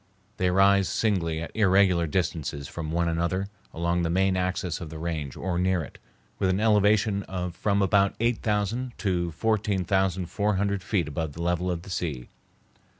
They 0.37 0.49
rise 0.49 0.89
singly 0.89 1.43
at 1.43 1.55
irregular 1.55 2.07
distances 2.07 2.67
from 2.67 2.91
one 2.91 3.07
another 3.07 3.45
along 3.71 4.01
the 4.01 4.09
main 4.09 4.35
axis 4.35 4.81
of 4.81 4.89
the 4.89 4.97
range 4.97 5.35
or 5.35 5.59
near 5.59 5.83
it, 5.83 5.99
with 6.39 6.49
an 6.49 6.59
elevation 6.59 7.21
of 7.25 7.55
from 7.55 7.83
about 7.83 8.15
eight 8.19 8.41
thousand 8.41 8.93
to 8.97 9.31
fourteen 9.31 9.85
thousand 9.85 10.25
four 10.25 10.55
hundred 10.55 10.81
feet 10.81 11.07
above 11.07 11.33
the 11.33 11.43
level 11.43 11.69
of 11.69 11.83
the 11.83 11.91
sea. 11.91 12.29